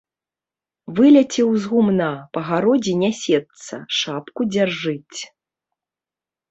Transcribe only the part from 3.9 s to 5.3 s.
шапку дзяржыць.